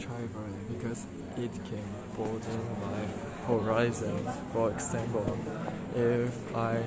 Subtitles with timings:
[0.00, 1.84] traveling because it can
[2.14, 3.02] broaden my
[3.46, 4.18] horizon.
[4.52, 5.36] For example,
[5.94, 6.82] if I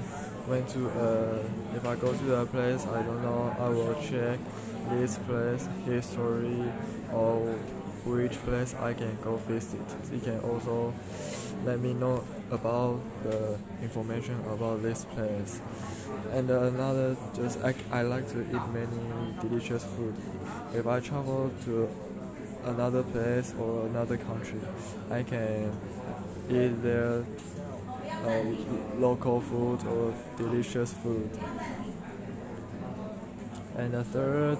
[0.47, 1.39] went to a,
[1.75, 4.39] if I go to a place I don't know, I will check
[4.89, 6.63] this place history
[7.13, 7.57] or
[8.05, 9.81] which place I can go visit.
[10.11, 10.93] It can also
[11.65, 15.61] let me know about the information about this place.
[16.31, 18.99] And another, just I, I like to eat many
[19.39, 20.15] delicious food.
[20.73, 21.89] If I travel to
[22.65, 24.59] another place or another country,
[25.11, 25.71] I can
[26.49, 27.25] eat their
[28.25, 28.43] uh,
[28.97, 31.29] local food or delicious food.
[33.77, 34.57] And the third,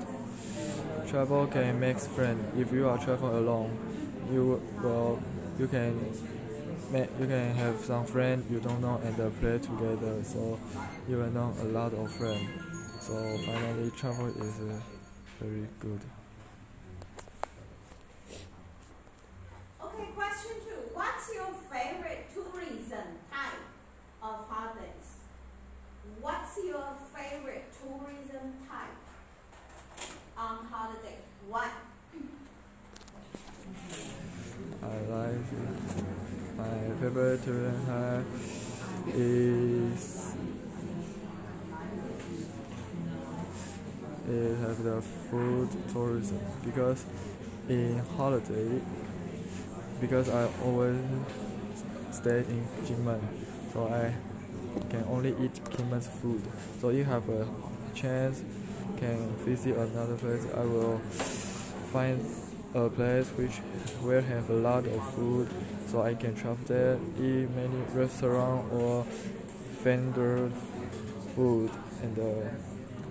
[1.07, 2.59] travel can make friends.
[2.59, 3.77] If you are traveling alone,
[4.31, 5.21] you will
[5.59, 5.99] you can
[7.20, 10.23] you can have some friends you don't know and uh, play together.
[10.23, 10.59] So
[11.07, 12.49] you will know a lot of friends.
[12.99, 13.13] So
[13.45, 14.79] finally, travel is uh,
[15.40, 15.99] very good.
[19.84, 20.81] Okay, question two.
[20.93, 23.63] What's your favorite tourism type
[24.21, 25.09] of holidays?
[26.21, 28.98] What's your favorite tourism type
[30.37, 31.18] on holiday?
[31.49, 31.70] Why?
[34.81, 35.35] I like
[36.63, 37.43] my favorite
[37.85, 38.25] type
[39.13, 40.35] is
[44.27, 46.39] it have the food tourism.
[46.63, 47.05] Because
[47.69, 48.81] in holiday
[50.01, 50.97] because I always
[52.11, 53.21] stay in Kinmen
[53.71, 54.13] so I
[54.89, 56.41] can only eat Kinmen's food.
[56.81, 57.47] So if have a
[57.93, 58.43] chance
[58.97, 60.99] can visit another place I will
[61.91, 62.19] find
[62.74, 63.60] a place which
[64.02, 65.47] will have a lot of food
[65.88, 69.06] so I can travel there eat many restaurant or
[69.84, 70.50] vendor
[71.35, 71.69] food
[72.02, 72.50] and uh,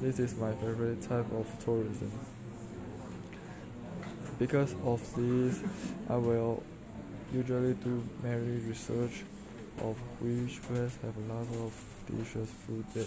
[0.00, 2.10] this is my favorite type of tourism.
[4.38, 5.62] Because of this,
[6.10, 6.62] I will
[7.32, 9.22] usually do many research
[9.78, 11.72] of which place have a lot of
[12.06, 13.04] delicious food there.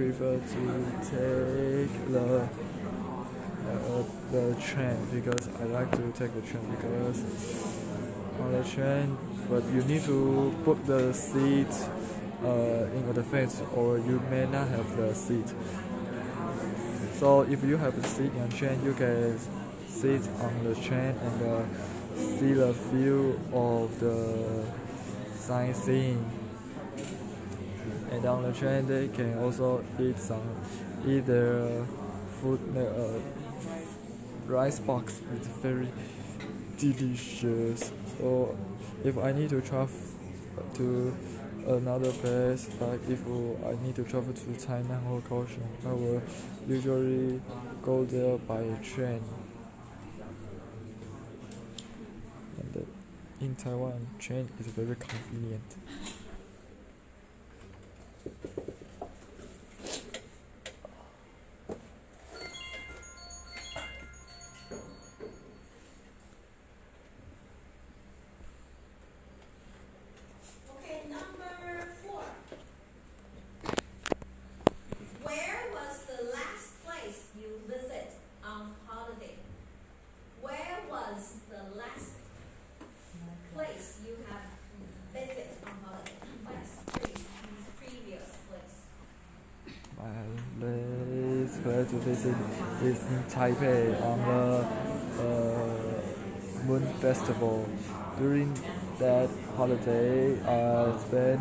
[0.00, 0.64] Prefer to
[1.12, 2.48] take the
[3.68, 4.02] uh,
[4.32, 7.18] the train because I like to take the train because
[8.40, 9.18] on the train,
[9.50, 11.72] but you need to book the seat
[12.42, 15.52] uh, in advance or you may not have the seat.
[17.18, 19.38] So if you have a seat on train, you can
[19.86, 21.62] sit on the train and uh,
[22.16, 24.64] see the view of the
[25.36, 26.39] sightseeing
[28.10, 30.42] and on the train they can also eat some
[31.06, 31.86] either
[32.40, 33.18] food uh,
[34.46, 35.20] rice box.
[35.34, 35.88] It's very
[36.78, 37.92] delicious.
[38.18, 38.56] So
[39.04, 39.88] if i need to travel
[40.74, 41.16] to
[41.66, 43.20] another place like if
[43.64, 46.22] i need to travel to china or kaohsiung i will
[46.68, 47.40] usually
[47.82, 49.22] go there by train.
[52.58, 55.76] And uh, in taiwan train is very convenient
[92.00, 92.36] visit
[92.82, 94.66] is in Taipei on the
[95.22, 97.68] uh, Moon Festival.
[98.18, 98.52] During
[98.98, 101.40] that holiday, I spent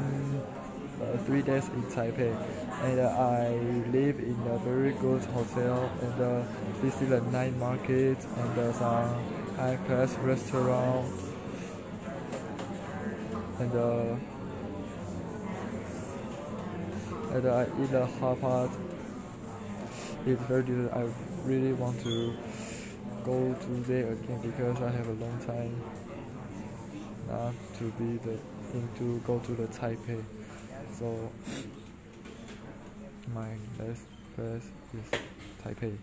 [1.02, 2.36] uh, three days in Taipei,
[2.84, 3.50] and uh, I
[3.92, 6.42] live in a very good hotel and uh,
[6.82, 11.08] visit the night market and uh, some high-class restaurant
[13.60, 13.76] and.
[13.76, 14.16] Uh,
[17.32, 18.70] and I eat the hot pot.
[20.26, 20.94] It's very delicious.
[20.94, 21.08] I
[21.48, 22.36] really want to
[23.24, 25.82] go to there again because I have a long time
[27.28, 28.38] not to be the
[28.98, 30.24] to go to the Taipei.
[30.98, 31.32] So
[33.34, 33.50] my
[33.80, 34.06] last
[34.36, 35.20] place is
[35.64, 35.98] Taipei.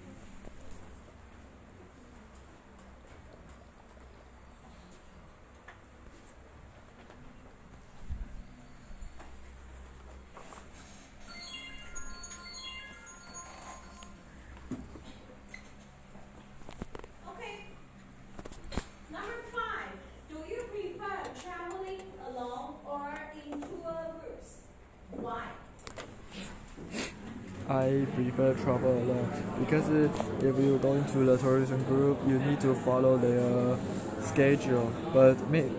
[27.87, 29.31] I prefer travel alone
[29.61, 33.79] because if you go into the tourism group, you need to follow their
[34.23, 34.93] schedule.
[35.15, 35.71] But may,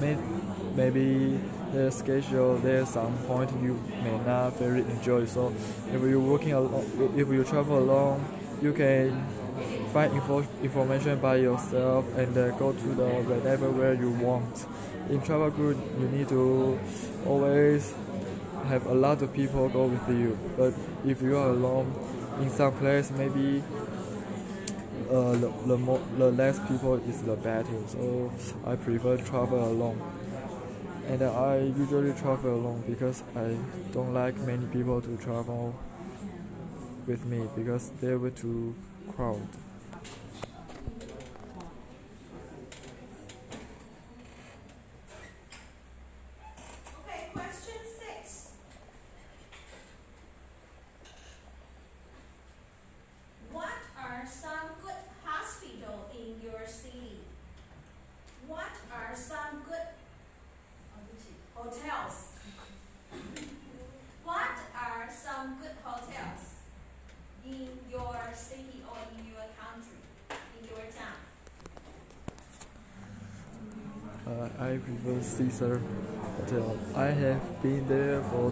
[0.00, 0.16] may,
[0.74, 1.38] maybe
[1.72, 5.26] their schedule there's some point you may not very enjoy.
[5.26, 5.54] So
[5.92, 8.24] if you're working alone, if you travel alone,
[8.60, 9.24] you can
[9.92, 14.66] find info, information by yourself and uh, go to the whatever where you want.
[15.10, 16.78] In travel group, you need to
[17.24, 17.94] always
[18.72, 20.38] have a lot of people go with you.
[20.56, 20.72] But
[21.04, 21.92] if you are alone
[22.40, 23.62] in some place, maybe
[25.10, 27.86] uh, the, the, more, the less people is the better.
[27.86, 28.32] So
[28.66, 30.00] I prefer travel alone.
[31.06, 33.56] And I usually travel alone because I
[33.92, 35.74] don't like many people to travel
[37.06, 38.74] with me because they were too
[39.14, 39.48] crowded.
[47.00, 48.50] Okay, question six.
[53.52, 57.18] What are some good hospital in your city?
[58.48, 59.88] What are some good
[61.54, 62.28] hotels?
[64.24, 66.42] What are some good hotels
[67.44, 71.18] in your city or in your country, in your town?
[74.92, 75.80] I Caesar
[76.36, 76.76] Hotel.
[76.94, 78.50] I have been there for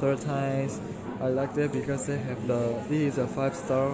[0.00, 0.80] third times.
[1.20, 3.92] I like that because they have the this is a five star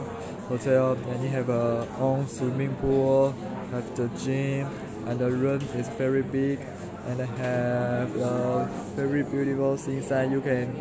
[0.48, 3.32] hotel and you have a own swimming pool,
[3.70, 4.68] have the gym,
[5.06, 6.58] and the room is very big
[7.06, 8.64] and they have uh,
[8.96, 10.32] very beautiful inside.
[10.32, 10.74] You can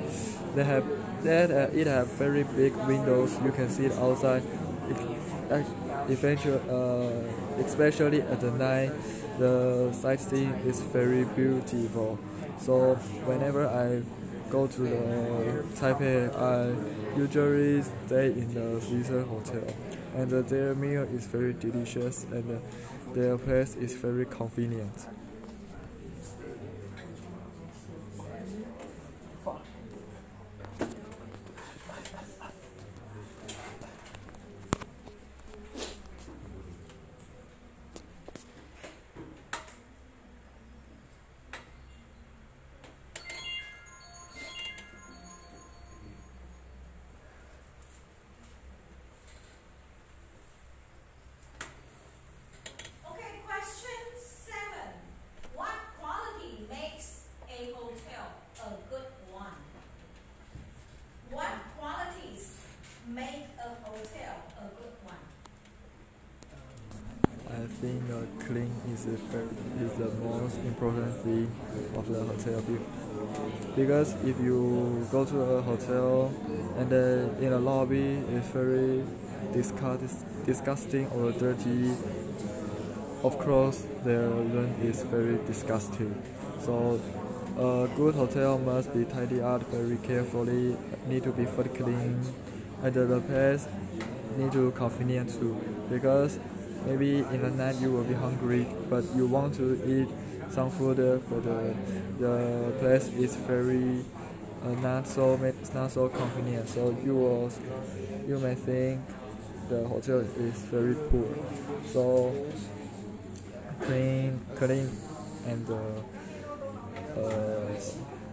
[0.56, 0.84] they have
[1.24, 3.38] that uh, it have very big windows.
[3.44, 4.44] You can see it outside.
[4.90, 4.98] It,
[5.52, 5.64] uh,
[7.60, 8.92] especially at the night,
[9.40, 12.20] the sightseeing is very beautiful.
[12.60, 12.96] So
[13.26, 14.04] whenever I
[14.50, 16.74] go to the Taipei, I
[17.18, 19.68] usually stay in the Caesar Hotel,
[20.16, 25.08] and uh, their meal is very delicious, and uh, their place is very convenient.
[53.06, 54.90] Okay, question seven.
[55.56, 58.26] What quality makes a hotel
[58.64, 59.60] a good one?
[61.30, 62.58] What qualities
[63.08, 65.24] make a hotel a good one?
[67.50, 68.26] I think uh,
[69.06, 71.52] clean is the, is the most important thing
[71.96, 72.80] of the hotel be-
[73.76, 76.32] because if you go to a hotel
[76.78, 79.04] and then in the lobby it's very
[79.54, 81.92] disgust- disgusting or dirty
[83.24, 86.14] of course their room is very disgusting.
[86.60, 87.00] So
[87.58, 92.22] a good hotel must be tidied up very carefully need to be fully clean
[92.84, 93.68] and the place
[94.38, 95.56] need to convenient too.
[95.90, 96.40] Because
[96.86, 100.08] maybe in the night you will be hungry but you want to eat
[100.52, 101.76] some food uh, but the,
[102.20, 104.04] the place is very
[104.64, 106.68] uh, not so it's not so convenient.
[106.70, 107.52] So you will
[108.28, 109.02] you may think
[109.70, 111.28] the hotel is very poor.
[111.86, 112.34] So
[113.82, 114.90] clean clean
[115.48, 117.82] and uh, uh,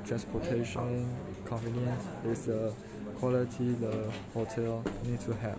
[0.07, 2.73] transportation convenience is the
[3.17, 5.59] quality the hotel need to have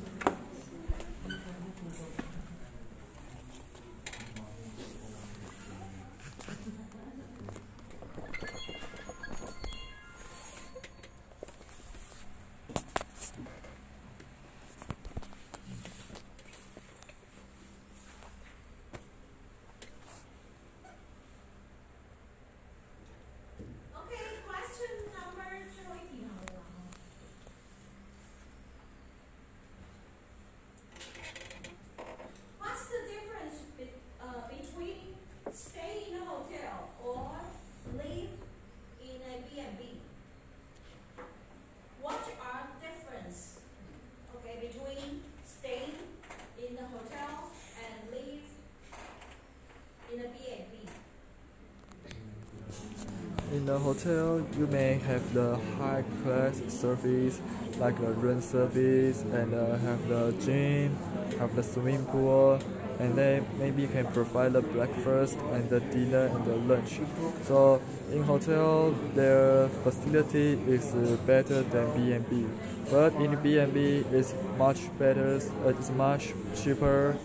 [53.71, 57.39] the hotel, you may have the high class service
[57.79, 60.97] like the room service and uh, have the gym,
[61.39, 62.59] have the swimming pool,
[62.99, 66.99] and they maybe can provide the breakfast and the dinner and the lunch.
[67.43, 72.47] So in hotel, their facility is uh, better than B&B,
[72.91, 75.39] but in B&B it's much better.
[75.63, 77.15] Uh, it's much cheaper.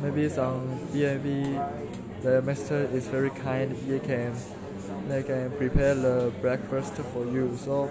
[0.00, 1.58] Maybe some B&B,
[2.22, 3.76] the master is very kind.
[3.86, 4.32] They can
[5.08, 7.56] they can prepare the breakfast for you.
[7.56, 7.90] So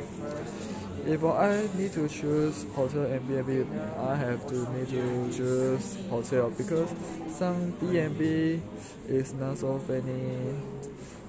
[1.06, 3.66] if I need to choose hotel and B&B,
[4.00, 6.90] I have to need to choose hotel because
[7.30, 8.62] some B&B
[9.08, 10.56] is not so fancy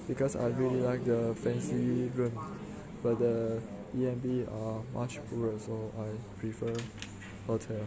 [0.07, 2.39] because I really like the fancy room,
[3.03, 3.61] but the
[3.95, 6.75] B&B are much poorer, so I prefer
[7.47, 7.87] hotel.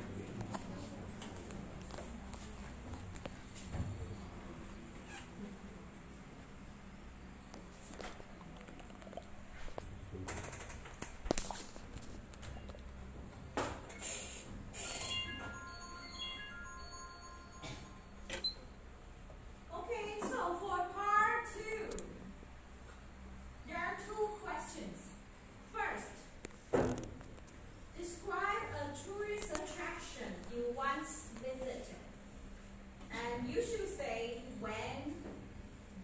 [33.57, 35.15] You should say when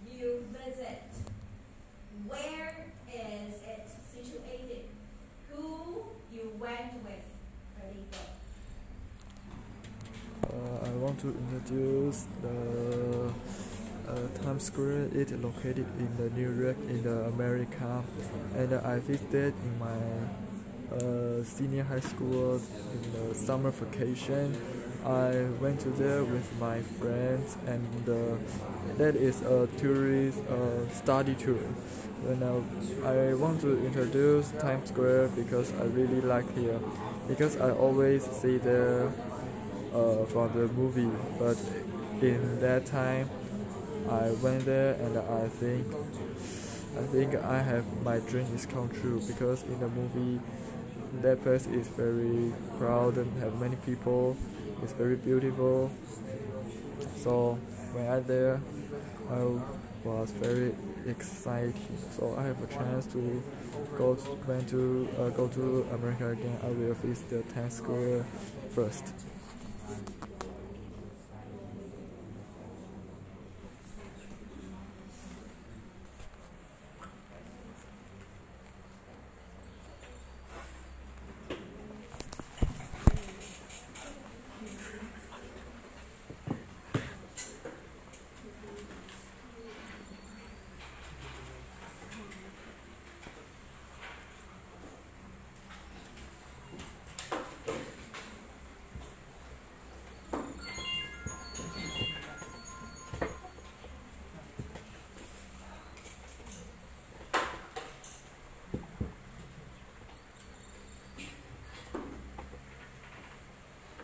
[0.10, 1.04] you visit.
[2.26, 4.86] Where is it situated?
[5.52, 6.02] Who
[6.34, 7.26] you went with.
[10.44, 13.34] Uh, I want to introduce the
[14.10, 15.10] uh, Times Square.
[15.14, 18.04] It located in the New York in the America,
[18.56, 20.02] and I visited in my
[20.98, 22.60] uh, senior high school
[22.94, 24.58] in the summer vacation.
[25.06, 28.38] I went to there with my friends, and uh,
[28.98, 31.60] that is a tourist uh, study tour.
[32.24, 32.64] When uh,
[33.06, 36.80] I want to introduce Times Square because I really like here,
[37.28, 39.12] because I always see there
[39.94, 41.58] uh, from the movie, but
[42.22, 43.30] in that time
[44.10, 45.86] I went there and I think
[46.98, 49.20] I think I have my dream is come true.
[49.28, 50.40] Because in the movie
[51.22, 54.38] that place is very crowded, and have many people,
[54.82, 55.92] it's very beautiful.
[57.24, 57.60] So
[57.94, 58.62] when I there,
[59.30, 59.44] I
[60.04, 60.74] was very
[61.08, 61.76] excited.
[62.18, 63.44] So I have a chance to
[63.98, 66.58] go to, when to uh, go to America again.
[66.64, 68.26] I will visit the Times Square
[68.72, 69.14] first.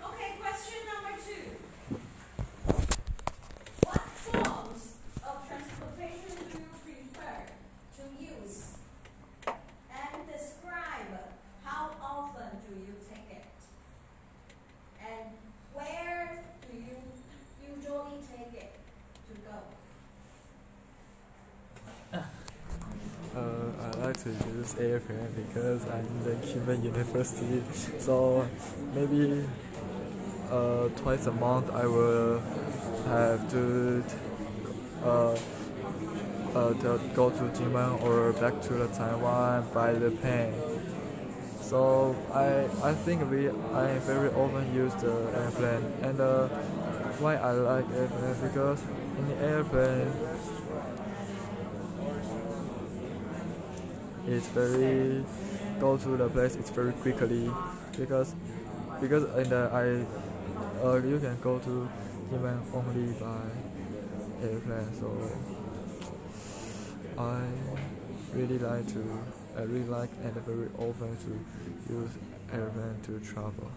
[0.01, 1.45] Okay, question number two.
[3.85, 4.83] What forms
[5.25, 7.37] of transportation do you prefer
[7.97, 8.57] to use?
[9.47, 11.11] And describe
[11.63, 13.45] how often do you take it?
[15.01, 15.27] And
[15.73, 16.97] where do you
[17.63, 18.73] usually take it
[19.27, 19.57] to go?
[23.35, 23.41] Uh,
[23.81, 27.63] I like to use airplane because I'm in the Cuban University.
[27.99, 28.47] So
[28.93, 29.45] maybe
[30.51, 32.41] uh, twice a month I will
[33.07, 34.03] have to
[35.03, 35.37] uh,
[36.55, 36.73] uh,
[37.15, 40.53] go to Jimen or back to the Taiwan by the plane.
[41.61, 46.47] So I I think we I very often use the airplane and uh,
[47.23, 48.81] why I like airplane because
[49.17, 50.11] in the airplane
[54.27, 55.23] it's very
[55.79, 57.49] go to the place it's very quickly
[57.97, 58.33] because
[59.01, 61.89] because in the I uh, you can go to
[62.31, 63.41] Yemen only by
[64.41, 65.09] airplane so
[67.17, 67.41] I
[68.33, 69.03] really like to
[69.57, 72.11] I really like and very often to use
[72.51, 73.71] airplane to travel.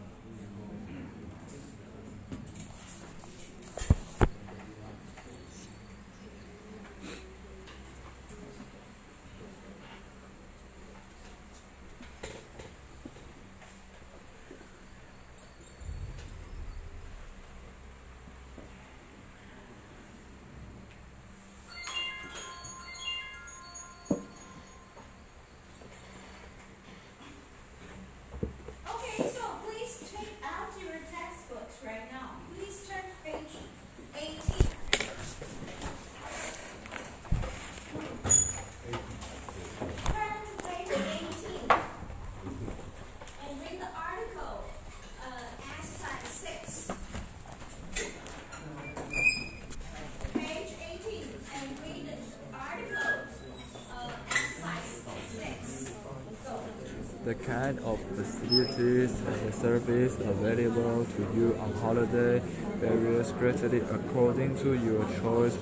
[57.35, 62.41] Kind of facilities and service available to you on holiday
[62.77, 65.57] varies greatly according to your choice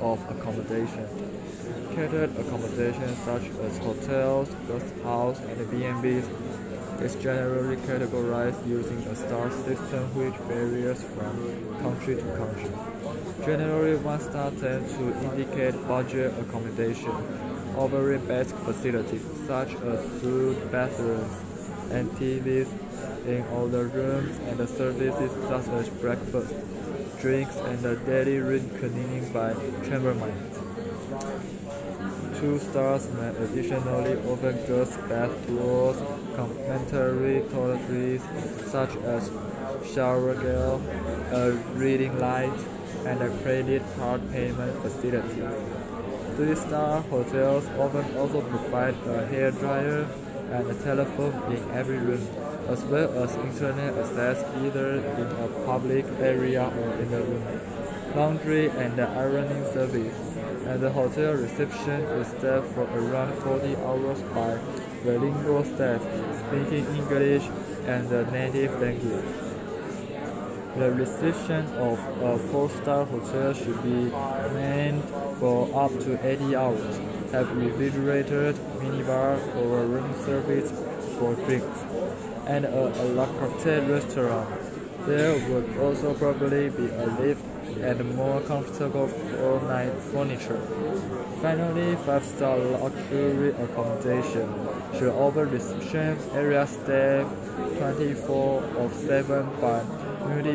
[0.00, 1.06] of accommodation.
[1.94, 6.26] Catered accommodation such as hotels, guest house, and B&Bs
[7.02, 11.34] is generally categorized using a star system which varies from
[11.82, 12.70] country to country.
[13.44, 17.12] Generally, one star tends to indicate budget accommodation,
[17.76, 21.32] offering basic facilities such as food, bathrooms,
[21.90, 22.68] and TVs
[23.26, 26.54] in all the rooms, and services such as breakfast,
[27.20, 29.52] drinks, and daily room cleaning by
[29.84, 30.56] chambermaids.
[32.40, 35.96] Two stars may additionally offer guest bath tours,
[36.36, 38.22] complimentary toiletries
[38.68, 39.30] such as
[39.94, 40.82] shower gel,
[41.32, 42.58] a reading light,
[43.06, 45.85] and a credit card payment facility.
[46.36, 50.06] Three-star hotels often also provide a hair dryer
[50.52, 52.28] and a telephone in every room,
[52.68, 57.42] as well as internet access either in a public area or in the room,
[58.14, 60.14] laundry and ironing service,
[60.66, 64.58] and the hotel reception is staffed for around 40 hours by
[65.04, 66.02] bilingual staff
[66.46, 67.48] speaking English
[67.86, 69.24] and the native language.
[70.76, 74.10] The reception of a four-star hotel should be
[74.52, 75.02] manned
[75.38, 76.96] for up to 80 hours,
[77.32, 80.70] have refrigerated minibar or room service
[81.18, 81.82] for drinks,
[82.46, 84.48] and a, a la carte restaurant.
[85.06, 87.44] There would also probably be a lift
[87.80, 90.60] and more comfortable four-night furniture.
[91.42, 94.48] Finally, five-star luxury accommodation
[94.94, 97.26] should offer reception area staff
[97.78, 99.82] 24 of 7 by
[100.26, 100.54] multi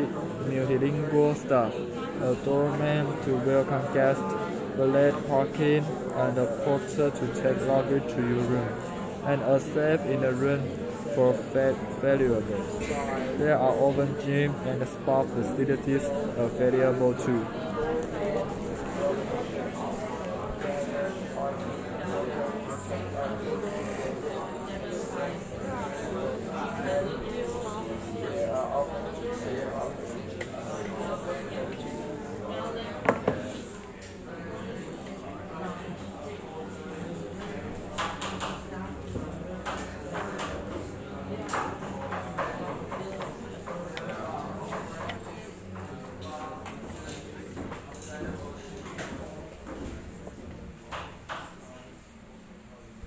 [0.50, 1.72] multilingual staff,
[2.20, 4.34] a doorman to welcome guests,
[4.76, 8.68] valet parking, and a porter to take luggage to your room,
[9.24, 10.62] and a safe in the room
[11.14, 11.32] for
[12.00, 12.78] valuables.
[13.38, 16.04] There are often gym and spa facilities
[16.36, 17.46] available too.